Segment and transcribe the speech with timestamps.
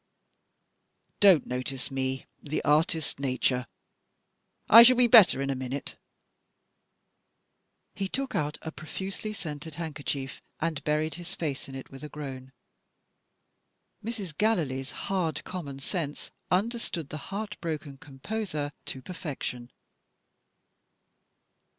[1.19, 3.67] Don't notice me the artist nature
[4.67, 5.95] I shall be better in a minute."
[7.93, 12.09] He took out a profusely scented handkerchief, and buried his face in it with a
[12.09, 12.51] groan.
[14.03, 14.35] Mrs.
[14.35, 19.71] Gallilee's hard common sense understood the heart broken composer to perfection.